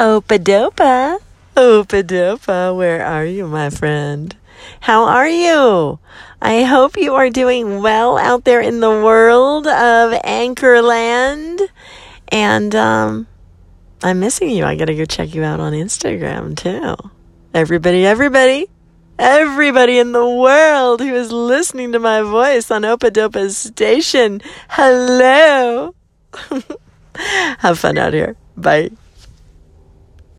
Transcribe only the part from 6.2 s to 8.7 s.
I hope you are doing well out there